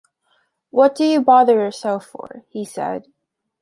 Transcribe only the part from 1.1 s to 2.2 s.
bother yourself